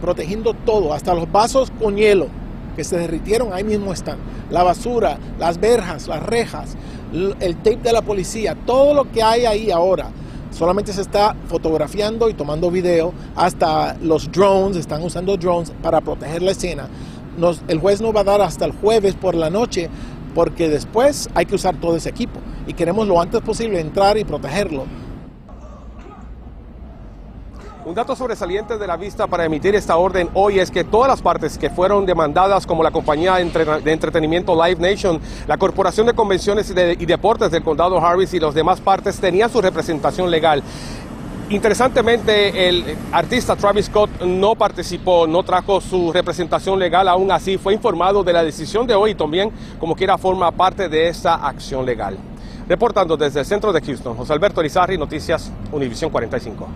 Protegiendo 0.00 0.54
todo, 0.54 0.92
hasta 0.92 1.14
los 1.14 1.30
vasos 1.30 1.70
con 1.80 1.96
hielo 1.96 2.28
que 2.76 2.84
se 2.84 2.98
derritieron, 2.98 3.52
ahí 3.52 3.64
mismo 3.64 3.92
están. 3.92 4.18
La 4.50 4.62
basura, 4.62 5.18
las 5.38 5.58
verjas, 5.58 6.06
las 6.06 6.22
rejas, 6.22 6.76
el 7.12 7.56
tape 7.56 7.76
de 7.82 7.92
la 7.92 8.02
policía, 8.02 8.54
todo 8.66 8.92
lo 8.94 9.10
que 9.10 9.22
hay 9.22 9.46
ahí 9.46 9.70
ahora. 9.70 10.10
Solamente 10.50 10.92
se 10.92 11.02
está 11.02 11.36
fotografiando 11.48 12.30
y 12.30 12.34
tomando 12.34 12.70
video, 12.70 13.12
hasta 13.34 13.96
los 14.00 14.30
drones, 14.30 14.76
están 14.76 15.02
usando 15.02 15.36
drones 15.36 15.72
para 15.82 16.00
proteger 16.00 16.42
la 16.42 16.52
escena. 16.52 16.88
el 17.68 17.78
juez 17.78 18.00
no 18.00 18.12
va 18.12 18.20
a 18.20 18.24
dar 18.24 18.40
hasta 18.40 18.64
el 18.64 18.72
jueves 18.72 19.14
por 19.14 19.34
la 19.34 19.50
noche 19.50 19.90
porque 20.34 20.68
después 20.68 21.28
hay 21.34 21.46
que 21.46 21.54
usar 21.54 21.76
todo 21.76 21.96
ese 21.96 22.08
equipo 22.08 22.40
y 22.66 22.74
queremos 22.74 23.06
lo 23.06 23.20
antes 23.20 23.40
posible 23.40 23.80
entrar 23.80 24.18
y 24.18 24.24
protegerlo. 24.24 24.84
Un 27.86 27.94
dato 27.94 28.16
sobresaliente 28.16 28.78
de 28.78 28.86
la 28.88 28.96
vista 28.96 29.28
para 29.28 29.44
emitir 29.44 29.76
esta 29.76 29.96
orden 29.96 30.28
hoy 30.34 30.58
es 30.58 30.72
que 30.72 30.82
todas 30.82 31.08
las 31.08 31.22
partes 31.22 31.56
que 31.56 31.70
fueron 31.70 32.04
demandadas, 32.04 32.66
como 32.66 32.82
la 32.82 32.90
compañía 32.90 33.34
de 33.36 33.92
entretenimiento 33.92 34.60
Live 34.60 34.80
Nation, 34.80 35.20
la 35.46 35.56
Corporación 35.56 36.04
de 36.08 36.12
Convenciones 36.12 36.68
y 36.68 37.06
Deportes 37.06 37.52
del 37.52 37.62
Condado 37.62 38.04
Harris 38.04 38.34
y 38.34 38.40
las 38.40 38.54
demás 38.54 38.80
partes, 38.80 39.20
tenían 39.20 39.50
su 39.50 39.62
representación 39.62 40.28
legal. 40.32 40.64
Interesantemente, 41.48 42.68
el 42.68 42.96
artista 43.12 43.54
Travis 43.54 43.86
Scott 43.86 44.20
no 44.22 44.56
participó, 44.56 45.28
no 45.28 45.44
trajo 45.44 45.80
su 45.80 46.12
representación 46.12 46.80
legal, 46.80 47.06
aún 47.06 47.30
así 47.30 47.56
fue 47.56 47.72
informado 47.72 48.24
de 48.24 48.32
la 48.32 48.42
decisión 48.42 48.84
de 48.88 48.96
hoy 48.96 49.12
y 49.12 49.14
también, 49.14 49.52
como 49.78 49.94
quiera, 49.94 50.18
forma 50.18 50.50
parte 50.50 50.88
de 50.88 51.06
esta 51.06 51.36
acción 51.36 51.86
legal. 51.86 52.18
Reportando 52.68 53.16
desde 53.16 53.38
el 53.38 53.46
centro 53.46 53.72
de 53.72 53.80
Houston, 53.80 54.16
José 54.16 54.32
Alberto 54.32 54.60
Lizarri, 54.60 54.98
Noticias 54.98 55.52
Univisión 55.70 56.10
45. 56.10 56.66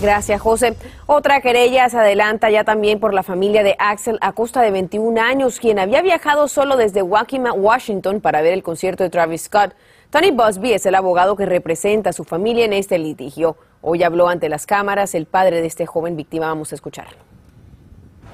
Gracias, 0.00 0.42
José. 0.42 0.76
Otra 1.06 1.40
querella 1.40 1.88
se 1.88 1.98
adelanta 1.98 2.50
ya 2.50 2.64
también 2.64 3.00
por 3.00 3.14
la 3.14 3.22
familia 3.22 3.62
de 3.62 3.76
Axel 3.78 4.18
Acosta, 4.20 4.60
de 4.60 4.70
21 4.70 5.18
años, 5.18 5.58
quien 5.58 5.78
había 5.78 6.02
viajado 6.02 6.48
solo 6.48 6.76
desde 6.76 7.00
Wakima, 7.00 7.52
Washington, 7.52 8.20
para 8.20 8.42
ver 8.42 8.52
el 8.52 8.62
concierto 8.62 9.04
de 9.04 9.10
Travis 9.10 9.44
Scott. 9.44 9.74
Tony 10.10 10.32
Busby 10.32 10.74
es 10.74 10.84
el 10.84 10.94
abogado 10.94 11.34
que 11.34 11.46
representa 11.46 12.10
a 12.10 12.12
su 12.12 12.24
familia 12.24 12.66
en 12.66 12.74
este 12.74 12.98
litigio. 12.98 13.56
Hoy 13.80 14.02
habló 14.02 14.28
ante 14.28 14.50
las 14.50 14.66
cámaras 14.66 15.14
el 15.14 15.24
padre 15.24 15.62
de 15.62 15.66
este 15.66 15.86
joven 15.86 16.14
víctima. 16.14 16.48
Vamos 16.48 16.72
a 16.72 16.74
escuchar. 16.74 17.06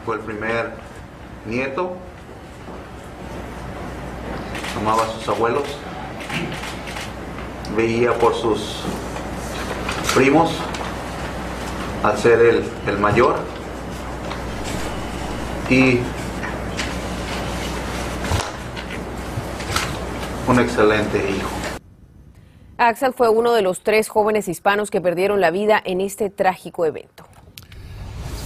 Fue 0.05 0.17
el 0.17 0.23
primer 0.23 0.71
nieto. 1.47 1.93
Amaba 4.77 5.05
a 5.05 5.11
sus 5.11 5.29
abuelos. 5.29 5.63
Veía 7.77 8.13
por 8.19 8.35
sus 8.35 8.83
primos 10.15 10.59
al 12.03 12.19
ser 12.19 12.41
el, 12.41 12.65
el 12.87 12.99
mayor 12.99 13.37
y 15.71 16.01
un 20.49 20.59
excelente 20.59 21.19
hijo. 21.31 21.51
Axel 22.77 23.13
fue 23.13 23.29
uno 23.29 23.53
de 23.53 23.63
los 23.63 23.83
tres 23.83 24.09
jóvenes 24.09 24.49
hispanos 24.49 24.91
que 24.91 25.01
perdieron 25.01 25.41
la 25.41 25.51
vida 25.51 25.81
en 25.85 26.01
este 26.01 26.31
trágico 26.31 26.85
evento. 26.85 27.25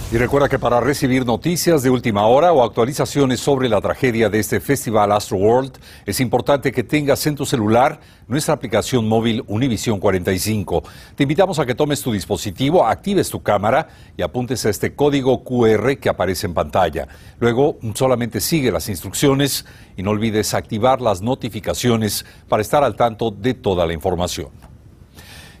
Y 0.09 0.15
recuerda 0.15 0.47
que 0.47 0.57
para 0.57 0.79
recibir 0.79 1.25
noticias 1.25 1.83
de 1.83 1.89
última 1.89 2.27
hora 2.27 2.53
o 2.53 2.63
actualizaciones 2.63 3.41
sobre 3.41 3.67
la 3.67 3.81
tragedia 3.81 4.29
de 4.29 4.39
este 4.39 4.61
festival 4.61 5.11
Astro 5.11 5.35
World, 5.35 5.73
es 6.05 6.21
importante 6.21 6.71
que 6.71 6.81
tengas 6.81 7.27
en 7.27 7.35
tu 7.35 7.45
celular 7.45 7.99
nuestra 8.25 8.53
aplicación 8.53 9.05
móvil 9.05 9.43
Univision 9.47 9.99
45. 9.99 10.81
Te 11.13 11.23
invitamos 11.23 11.59
a 11.59 11.65
que 11.65 11.75
tomes 11.75 12.01
tu 12.01 12.13
dispositivo, 12.13 12.87
actives 12.87 13.29
tu 13.29 13.43
cámara 13.43 13.89
y 14.15 14.21
apuntes 14.21 14.65
a 14.65 14.69
este 14.69 14.95
código 14.95 15.43
QR 15.43 15.97
que 15.97 16.07
aparece 16.07 16.47
en 16.47 16.53
pantalla. 16.53 17.09
Luego 17.41 17.77
solamente 17.93 18.39
sigue 18.39 18.71
las 18.71 18.87
instrucciones 18.87 19.65
y 19.97 20.03
no 20.03 20.11
olvides 20.11 20.53
activar 20.53 21.01
las 21.01 21.21
notificaciones 21.21 22.25
para 22.47 22.61
estar 22.61 22.81
al 22.81 22.95
tanto 22.95 23.29
de 23.29 23.55
toda 23.55 23.85
la 23.85 23.91
información. 23.91 24.66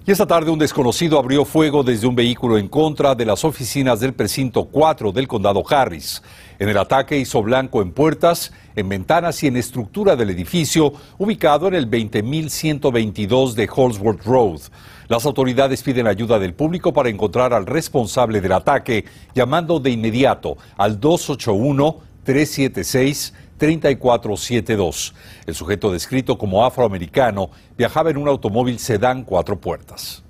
Y 0.07 0.11
esta 0.11 0.25
tarde 0.25 0.51
un 0.51 0.57
desconocido 0.57 1.19
abrió 1.19 1.43
fuego 1.43 1.83
desde 1.83 2.07
un 2.07 2.15
vehículo 2.15 2.57
en 2.57 2.69
contra 2.69 3.13
de 3.13 3.25
las 3.25 3.43
oficinas 3.43 3.99
del 3.99 4.13
precinto 4.13 4.63
4 4.63 5.11
del 5.11 5.27
condado 5.27 5.61
Harris. 5.69 6.23
En 6.59 6.69
el 6.69 6.77
ataque 6.77 7.17
hizo 7.17 7.43
blanco 7.43 7.81
en 7.81 7.91
puertas, 7.91 8.53
en 8.77 8.87
ventanas 8.87 9.43
y 9.43 9.47
en 9.47 9.57
estructura 9.57 10.15
del 10.15 10.29
edificio 10.29 10.93
ubicado 11.17 11.67
en 11.67 11.73
el 11.73 11.89
20122 11.89 13.53
de 13.55 13.69
Holsworth 13.69 14.23
Road. 14.23 14.61
Las 15.09 15.25
autoridades 15.25 15.83
piden 15.83 16.07
ayuda 16.07 16.39
del 16.39 16.53
público 16.53 16.93
para 16.93 17.09
encontrar 17.09 17.53
al 17.53 17.65
responsable 17.65 18.39
del 18.39 18.53
ataque, 18.53 19.03
llamando 19.35 19.77
de 19.81 19.89
inmediato 19.89 20.55
al 20.77 21.01
281 21.01 21.97
376 22.23 23.33
3472. 23.57 25.13
El 25.45 25.55
sujeto 25.55 25.91
descrito 25.91 26.37
como 26.37 26.65
afroamericano 26.65 27.49
viajaba 27.77 28.09
en 28.09 28.17
un 28.17 28.27
automóvil 28.27 28.79
sedán 28.79 29.23
cuatro 29.23 29.59
puertas. 29.59 30.23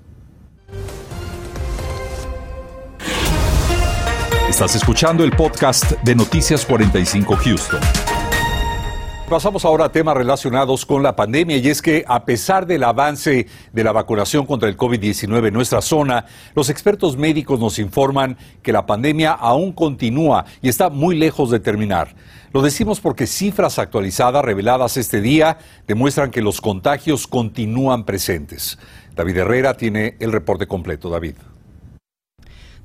Estás 4.48 4.74
escuchando 4.76 5.24
el 5.24 5.32
podcast 5.32 5.92
de 6.02 6.14
Noticias 6.14 6.64
45 6.64 7.36
Houston. 7.36 8.17
Pasamos 9.28 9.66
ahora 9.66 9.84
a 9.84 9.92
temas 9.92 10.16
relacionados 10.16 10.86
con 10.86 11.02
la 11.02 11.14
pandemia 11.14 11.58
y 11.58 11.68
es 11.68 11.82
que 11.82 12.02
a 12.08 12.24
pesar 12.24 12.66
del 12.66 12.82
avance 12.82 13.46
de 13.74 13.84
la 13.84 13.92
vacunación 13.92 14.46
contra 14.46 14.70
el 14.70 14.76
COVID-19 14.78 15.48
en 15.48 15.52
nuestra 15.52 15.82
zona, 15.82 16.24
los 16.54 16.70
expertos 16.70 17.18
médicos 17.18 17.60
nos 17.60 17.78
informan 17.78 18.38
que 18.62 18.72
la 18.72 18.86
pandemia 18.86 19.32
aún 19.32 19.72
continúa 19.72 20.46
y 20.62 20.70
está 20.70 20.88
muy 20.88 21.14
lejos 21.14 21.50
de 21.50 21.60
terminar. 21.60 22.14
Lo 22.54 22.62
decimos 22.62 23.00
porque 23.00 23.26
cifras 23.26 23.78
actualizadas 23.78 24.42
reveladas 24.42 24.96
este 24.96 25.20
día 25.20 25.58
demuestran 25.86 26.30
que 26.30 26.40
los 26.40 26.62
contagios 26.62 27.26
continúan 27.26 28.04
presentes. 28.04 28.78
David 29.14 29.36
Herrera 29.36 29.76
tiene 29.76 30.16
el 30.20 30.32
reporte 30.32 30.66
completo. 30.66 31.10
David. 31.10 31.34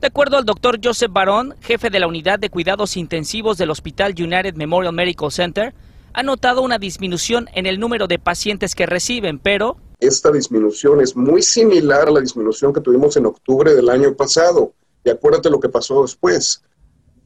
De 0.02 0.08
acuerdo 0.08 0.36
al 0.36 0.44
doctor 0.44 0.82
Joseph 0.84 1.14
Barón, 1.14 1.56
jefe 1.62 1.90
de 1.90 2.02
la 2.02 2.08
unidad 2.08 2.38
de 2.38 2.50
cuidados 2.50 2.98
intensivos 2.98 3.58
del 3.58 3.70
Hospital 3.70 4.14
United 4.18 4.56
Memorial 4.56 4.92
Medical 4.92 5.32
Center, 5.32 5.74
ha 6.14 6.24
notado 6.24 6.62
una 6.62 6.78
disminución 6.78 7.50
en 7.54 7.66
el 7.66 7.80
número 7.80 8.08
de 8.08 8.20
pacientes 8.20 8.76
que 8.76 8.86
reciben, 8.86 9.40
pero... 9.40 9.78
Esta 10.00 10.32
disminución 10.32 11.02
es 11.02 11.16
muy 11.16 11.42
similar 11.42 12.08
a 12.08 12.12
la 12.12 12.20
disminución 12.20 12.74
que 12.74 12.82
tuvimos 12.82 13.18
en 13.18 13.26
octubre 13.26 13.74
del 13.74 13.90
año 13.90 14.14
pasado. 14.16 14.74
Y 15.04 15.10
acuérdate 15.10 15.50
lo 15.50 15.60
que 15.60 15.70
pasó 15.70 16.02
después. 16.02 16.62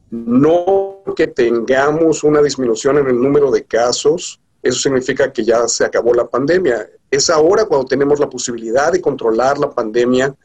No 0.10 1.04
que 1.16 1.28
tengamos 1.28 2.24
una 2.24 2.42
disminución 2.42 2.98
en 2.98 3.08
el 3.08 3.22
número 3.22 3.52
de 3.52 3.66
casos, 3.66 4.40
eso 4.62 4.80
significa 4.80 5.32
que 5.32 5.44
ya 5.44 5.68
se 5.68 5.86
acabó 5.86 6.14
la 6.14 6.28
pandemia. 6.28 6.90
Es 7.10 7.30
ahora 7.30 7.66
cuando 7.66 7.88
tenemos 7.88 8.20
la 8.20 8.30
posibilidad 8.30 8.92
de 8.92 9.02
controlar 9.02 9.58
la 9.58 9.70
pandemia, 9.70 10.36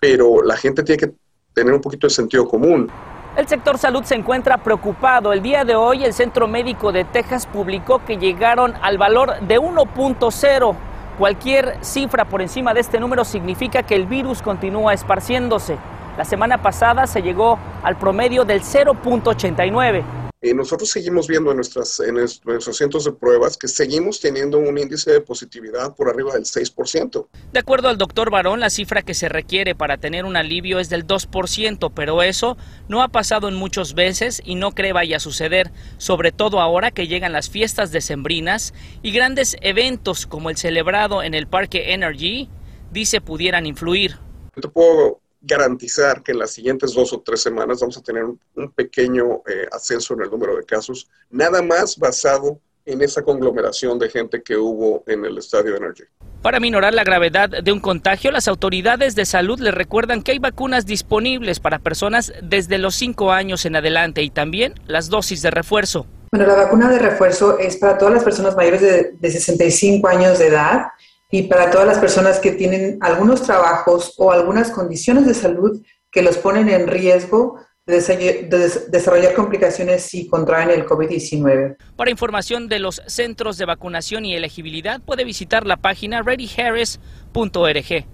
pero 0.00 0.42
la 0.42 0.56
gente 0.56 0.82
tiene 0.82 0.98
que 0.98 1.14
tener 1.52 1.72
un 1.72 1.80
poquito 1.80 2.06
de 2.06 2.14
sentido 2.14 2.46
común. 2.46 2.90
El 3.38 3.46
sector 3.46 3.78
salud 3.78 4.02
se 4.02 4.16
encuentra 4.16 4.58
preocupado. 4.58 5.32
El 5.32 5.42
día 5.42 5.64
de 5.64 5.76
hoy 5.76 6.04
el 6.04 6.12
Centro 6.12 6.48
Médico 6.48 6.90
de 6.90 7.04
Texas 7.04 7.46
publicó 7.46 8.04
que 8.04 8.16
llegaron 8.16 8.74
al 8.82 8.98
valor 8.98 9.38
de 9.42 9.60
1.0. 9.60 10.74
Cualquier 11.16 11.76
cifra 11.80 12.24
por 12.24 12.42
encima 12.42 12.74
de 12.74 12.80
este 12.80 12.98
número 12.98 13.24
significa 13.24 13.84
que 13.84 13.94
el 13.94 14.06
virus 14.06 14.42
continúa 14.42 14.92
esparciéndose. 14.92 15.78
La 16.16 16.24
semana 16.24 16.58
pasada 16.58 17.06
se 17.06 17.22
llegó 17.22 17.60
al 17.84 17.94
promedio 17.94 18.44
del 18.44 18.62
0.89. 18.62 20.17
Eh, 20.40 20.54
nosotros 20.54 20.88
seguimos 20.88 21.26
viendo 21.26 21.50
en, 21.50 21.56
nuestras, 21.56 21.98
en 21.98 22.14
nuestros 22.14 22.76
cientos 22.76 23.04
de 23.04 23.10
pruebas 23.10 23.56
que 23.56 23.66
seguimos 23.66 24.20
teniendo 24.20 24.58
un 24.58 24.78
índice 24.78 25.10
de 25.10 25.20
positividad 25.20 25.96
por 25.96 26.08
arriba 26.08 26.34
del 26.34 26.44
6%. 26.44 27.26
De 27.52 27.58
acuerdo 27.58 27.88
al 27.88 27.98
doctor 27.98 28.30
Barón, 28.30 28.60
la 28.60 28.70
cifra 28.70 29.02
que 29.02 29.14
se 29.14 29.28
requiere 29.28 29.74
para 29.74 29.96
tener 29.96 30.24
un 30.24 30.36
alivio 30.36 30.78
es 30.78 30.90
del 30.90 31.08
2%, 31.08 31.90
pero 31.92 32.22
eso 32.22 32.56
no 32.86 33.02
ha 33.02 33.08
pasado 33.08 33.48
en 33.48 33.56
muchas 33.56 33.94
veces 33.94 34.40
y 34.44 34.54
no 34.54 34.70
cree 34.70 34.92
vaya 34.92 35.16
a 35.16 35.20
suceder, 35.20 35.72
sobre 35.96 36.30
todo 36.30 36.60
ahora 36.60 36.92
que 36.92 37.08
llegan 37.08 37.32
las 37.32 37.50
fiestas 37.50 37.90
decembrinas 37.90 38.74
y 39.02 39.10
grandes 39.10 39.56
eventos 39.60 40.26
como 40.26 40.50
el 40.50 40.56
celebrado 40.56 41.24
en 41.24 41.34
el 41.34 41.48
Parque 41.48 41.94
Energy, 41.94 42.48
dice 42.92 43.20
pudieran 43.20 43.66
influir. 43.66 44.18
te 44.54 44.68
puedo 44.68 45.20
garantizar 45.40 46.22
que 46.22 46.32
en 46.32 46.38
las 46.38 46.50
siguientes 46.50 46.94
dos 46.94 47.12
o 47.12 47.20
tres 47.20 47.40
semanas 47.40 47.80
vamos 47.80 47.96
a 47.96 48.02
tener 48.02 48.24
un, 48.24 48.40
pequeño 48.74 49.42
eh, 49.46 49.66
ascenso 49.72 50.14
en 50.14 50.22
el 50.22 50.30
número 50.30 50.56
de 50.56 50.64
casos, 50.64 51.08
nada 51.30 51.62
más 51.62 51.96
basado 51.96 52.60
en 52.84 53.02
esa 53.02 53.22
conglomeración 53.22 53.98
de 53.98 54.08
gente 54.08 54.42
que 54.42 54.56
hubo 54.56 55.04
en 55.06 55.24
el 55.24 55.38
estadio 55.38 55.76
Energy. 55.76 56.04
Para 56.42 56.58
minorar 56.58 56.94
la 56.94 57.04
gravedad 57.04 57.50
de 57.50 57.72
un 57.72 57.80
contagio, 57.80 58.30
las 58.30 58.48
autoridades 58.48 59.14
de 59.14 59.26
salud 59.26 59.60
le 59.60 59.72
recuerdan 59.72 60.22
que 60.22 60.32
hay 60.32 60.38
vacunas 60.38 60.86
disponibles 60.86 61.60
para 61.60 61.80
personas 61.80 62.32
desde 62.42 62.78
los 62.78 62.94
5 62.94 63.32
años 63.32 63.66
en 63.66 63.76
adelante 63.76 64.22
y 64.22 64.30
también 64.30 64.74
las 64.86 65.08
dosis 65.08 65.42
de 65.42 65.50
refuerzo. 65.50 66.06
Bueno, 66.30 66.46
la 66.46 66.54
vacuna 66.54 66.88
de 66.88 66.98
refuerzo 66.98 67.58
es 67.58 67.76
para 67.76 67.98
todas 67.98 68.14
las 68.14 68.24
personas 68.24 68.56
mayores 68.56 68.80
de, 68.80 69.12
de 69.18 69.30
65 69.30 70.08
años 70.08 70.38
de 70.38 70.46
edad 70.46 70.86
y 71.30 71.42
para 71.42 71.70
todas 71.70 71.86
las 71.86 71.98
personas 71.98 72.38
que 72.38 72.52
tienen 72.52 72.98
algunos 73.00 73.42
trabajos 73.42 74.14
o 74.16 74.32
algunas 74.32 74.70
condiciones 74.70 75.26
de 75.26 75.34
salud 75.34 75.82
que 76.10 76.22
los 76.22 76.38
ponen 76.38 76.68
en 76.68 76.86
riesgo 76.86 77.60
de 77.86 78.48
desarrollar 78.90 79.34
complicaciones 79.34 80.02
si 80.02 80.28
contraen 80.28 80.70
el 80.70 80.84
COVID-19. 80.84 81.76
Para 81.96 82.10
información 82.10 82.68
de 82.68 82.80
los 82.80 83.02
centros 83.06 83.56
de 83.56 83.64
vacunación 83.64 84.26
y 84.26 84.34
elegibilidad 84.34 85.00
puede 85.00 85.24
visitar 85.24 85.66
la 85.66 85.78
página 85.78 86.22
readyharris.org. 86.22 88.04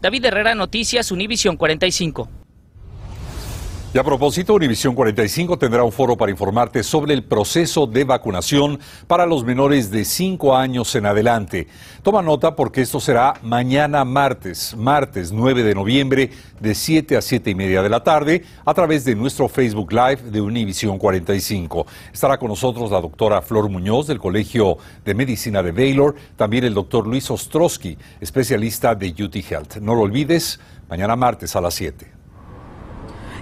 David 0.00 0.24
Herrera, 0.24 0.54
Noticias 0.54 1.12
Univision 1.12 1.56
45. 1.56 2.39
Y 3.92 3.98
a 3.98 4.04
propósito, 4.04 4.54
Univisión 4.54 4.94
45 4.94 5.58
tendrá 5.58 5.82
un 5.82 5.90
foro 5.90 6.16
para 6.16 6.30
informarte 6.30 6.84
sobre 6.84 7.12
el 7.12 7.24
proceso 7.24 7.88
de 7.88 8.04
vacunación 8.04 8.78
para 9.08 9.26
los 9.26 9.42
menores 9.42 9.90
de 9.90 10.04
5 10.04 10.56
años 10.56 10.94
en 10.94 11.06
adelante. 11.06 11.66
Toma 12.04 12.22
nota 12.22 12.54
porque 12.54 12.82
esto 12.82 13.00
será 13.00 13.34
mañana 13.42 14.04
martes, 14.04 14.76
martes 14.76 15.32
9 15.32 15.64
de 15.64 15.74
noviembre, 15.74 16.30
de 16.60 16.76
7 16.76 17.16
a 17.16 17.20
7 17.20 17.50
y 17.50 17.54
media 17.56 17.82
de 17.82 17.88
la 17.88 18.04
tarde, 18.04 18.44
a 18.64 18.72
través 18.74 19.04
de 19.04 19.16
nuestro 19.16 19.48
Facebook 19.48 19.90
Live 19.90 20.22
de 20.30 20.40
Univisión 20.40 20.96
45. 20.96 21.84
Estará 22.12 22.38
con 22.38 22.46
nosotros 22.46 22.92
la 22.92 23.00
doctora 23.00 23.42
Flor 23.42 23.68
Muñoz 23.68 24.06
del 24.06 24.20
Colegio 24.20 24.78
de 25.04 25.14
Medicina 25.16 25.64
de 25.64 25.72
Baylor, 25.72 26.14
también 26.36 26.62
el 26.62 26.74
doctor 26.74 27.08
Luis 27.08 27.28
Ostrowski, 27.28 27.98
especialista 28.20 28.94
de 28.94 29.08
UT 29.08 29.34
Health. 29.34 29.78
No 29.78 29.96
lo 29.96 30.02
olvides, 30.02 30.60
mañana 30.88 31.16
martes 31.16 31.56
a 31.56 31.60
las 31.60 31.74
7. 31.74 32.19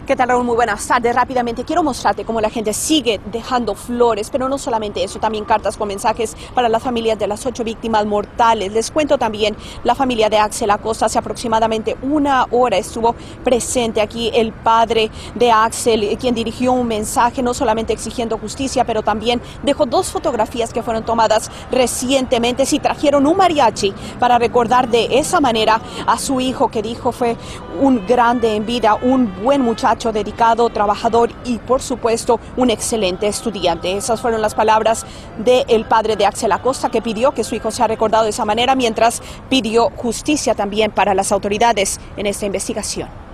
¿Qué 0.08 0.16
tal 0.16 0.30
Raúl? 0.30 0.44
Muy 0.44 0.56
buenas 0.56 0.86
tardes. 0.86 1.14
Rápidamente 1.14 1.64
quiero 1.64 1.82
mostrarte 1.82 2.24
cómo 2.24 2.40
la 2.40 2.48
gente 2.48 2.72
sigue 2.72 3.20
dejando 3.30 3.74
flores, 3.74 4.30
pero 4.30 4.48
no 4.48 4.56
solamente 4.56 5.04
eso, 5.04 5.18
también 5.18 5.44
cartas 5.44 5.76
con 5.76 5.86
mensajes 5.86 6.34
para 6.54 6.70
las 6.70 6.82
familias 6.82 7.18
de 7.18 7.26
las 7.26 7.44
ocho 7.44 7.62
víctimas 7.62 8.06
mortales. 8.06 8.72
Les 8.72 8.90
cuento 8.90 9.18
también, 9.18 9.54
la 9.84 9.94
familia 9.94 10.30
de 10.30 10.38
Axel 10.38 10.70
Acosta 10.70 11.04
hace 11.04 11.18
aproximadamente 11.18 11.98
una 12.00 12.46
hora 12.52 12.78
estuvo 12.78 13.14
presente 13.44 14.00
aquí 14.00 14.30
el 14.32 14.54
padre 14.54 15.10
de 15.34 15.50
Axel, 15.50 16.16
quien 16.18 16.34
dirigió 16.34 16.72
un 16.72 16.86
mensaje 16.86 17.42
no 17.42 17.52
solamente 17.52 17.92
exigiendo 17.92 18.38
justicia, 18.38 18.86
pero 18.86 19.02
también 19.02 19.42
dejó 19.62 19.84
dos 19.84 20.10
fotografías 20.10 20.72
que 20.72 20.82
fueron 20.82 21.04
tomadas 21.04 21.50
recientemente. 21.70 22.64
Sí, 22.64 22.78
trajeron 22.78 23.26
un 23.26 23.36
mariachi 23.36 23.92
para 24.18 24.38
recordar 24.38 24.88
de 24.88 25.18
esa 25.18 25.38
manera 25.38 25.82
a 26.06 26.16
su 26.16 26.40
hijo 26.40 26.70
que 26.70 26.80
dijo 26.80 27.12
fue 27.12 27.36
un 27.80 28.06
grande 28.06 28.54
en 28.54 28.66
vida, 28.66 28.96
un 28.96 29.42
buen 29.42 29.62
muchacho 29.62 30.12
dedicado, 30.12 30.68
trabajador 30.70 31.30
y 31.44 31.58
por 31.58 31.80
supuesto 31.80 32.40
un 32.56 32.70
excelente 32.70 33.26
estudiante. 33.26 33.96
Esas 33.96 34.20
fueron 34.20 34.42
las 34.42 34.54
palabras 34.54 35.06
del 35.38 35.84
padre 35.84 36.16
de 36.16 36.26
Axel 36.26 36.52
Acosta 36.52 36.90
que 36.90 37.02
pidió 37.02 37.32
que 37.32 37.44
su 37.44 37.54
hijo 37.54 37.70
sea 37.70 37.86
recordado 37.86 38.24
de 38.24 38.30
esa 38.30 38.44
manera 38.44 38.74
mientras 38.74 39.22
pidió 39.48 39.90
justicia 39.96 40.54
también 40.54 40.90
para 40.90 41.14
las 41.14 41.32
autoridades 41.32 42.00
en 42.16 42.26
esta 42.26 42.46
investigación. 42.46 43.27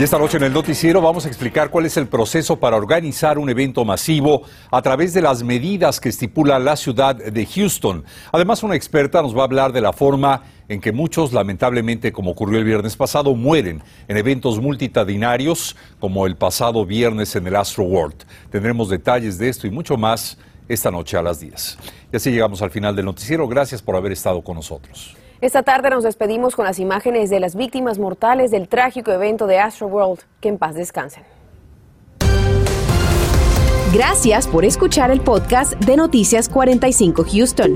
Y 0.00 0.02
esta 0.02 0.18
noche 0.18 0.38
en 0.38 0.44
el 0.44 0.54
noticiero 0.54 1.02
vamos 1.02 1.26
a 1.26 1.28
explicar 1.28 1.68
cuál 1.68 1.84
es 1.84 1.98
el 1.98 2.08
proceso 2.08 2.58
para 2.58 2.78
organizar 2.78 3.36
un 3.36 3.50
evento 3.50 3.84
masivo 3.84 4.44
a 4.70 4.80
través 4.80 5.12
de 5.12 5.20
las 5.20 5.42
medidas 5.42 6.00
que 6.00 6.08
estipula 6.08 6.58
la 6.58 6.76
ciudad 6.76 7.16
de 7.16 7.44
Houston. 7.44 8.02
Además, 8.32 8.62
una 8.62 8.76
experta 8.76 9.20
nos 9.20 9.36
va 9.36 9.42
a 9.42 9.44
hablar 9.44 9.74
de 9.74 9.82
la 9.82 9.92
forma 9.92 10.44
en 10.70 10.80
que 10.80 10.90
muchos, 10.90 11.34
lamentablemente, 11.34 12.12
como 12.12 12.30
ocurrió 12.30 12.58
el 12.58 12.64
viernes 12.64 12.96
pasado, 12.96 13.34
mueren 13.34 13.82
en 14.08 14.16
eventos 14.16 14.58
multitudinarios 14.58 15.76
como 15.98 16.26
el 16.26 16.34
pasado 16.34 16.86
viernes 16.86 17.36
en 17.36 17.46
el 17.46 17.56
Astro 17.56 17.84
World. 17.84 18.24
Tendremos 18.50 18.88
detalles 18.88 19.36
de 19.36 19.50
esto 19.50 19.66
y 19.66 19.70
mucho 19.70 19.98
más 19.98 20.38
esta 20.66 20.90
noche 20.90 21.18
a 21.18 21.22
las 21.22 21.40
10. 21.40 21.78
Y 22.10 22.16
así 22.16 22.30
llegamos 22.30 22.62
al 22.62 22.70
final 22.70 22.96
del 22.96 23.04
noticiero. 23.04 23.46
Gracias 23.46 23.82
por 23.82 23.96
haber 23.96 24.12
estado 24.12 24.40
con 24.40 24.56
nosotros. 24.56 25.14
Esta 25.40 25.62
tarde 25.62 25.88
nos 25.88 26.04
despedimos 26.04 26.54
con 26.54 26.66
las 26.66 26.78
imágenes 26.78 27.30
de 27.30 27.40
las 27.40 27.54
víctimas 27.54 27.98
mortales 27.98 28.50
del 28.50 28.68
trágico 28.68 29.10
evento 29.10 29.46
de 29.46 29.58
Astro 29.58 29.86
World. 29.86 30.20
Que 30.40 30.50
en 30.50 30.58
paz 30.58 30.74
descansen. 30.74 31.24
Gracias 33.92 34.46
por 34.46 34.64
escuchar 34.64 35.10
el 35.10 35.20
podcast 35.20 35.72
de 35.72 35.96
Noticias 35.96 36.48
45 36.48 37.24
Houston. 37.24 37.74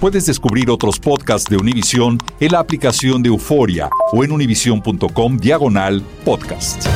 Puedes 0.00 0.26
descubrir 0.26 0.70
otros 0.70 0.98
podcasts 0.98 1.50
de 1.50 1.58
Univision 1.58 2.18
en 2.40 2.52
la 2.52 2.60
aplicación 2.60 3.22
de 3.22 3.28
Euforia 3.28 3.90
o 4.12 4.24
en 4.24 4.32
univision.com 4.32 5.36
diagonal 5.36 6.02
podcast. 6.24 6.86